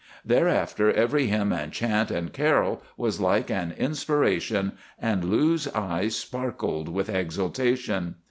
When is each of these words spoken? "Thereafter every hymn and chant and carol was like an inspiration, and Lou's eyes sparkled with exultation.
"Thereafter 0.25 0.91
every 0.91 1.27
hymn 1.27 1.51
and 1.53 1.71
chant 1.71 2.09
and 2.09 2.33
carol 2.33 2.81
was 2.97 3.21
like 3.21 3.51
an 3.51 3.71
inspiration, 3.77 4.71
and 4.97 5.23
Lou's 5.23 5.67
eyes 5.67 6.15
sparkled 6.15 6.89
with 6.89 7.07
exultation. 7.07 8.15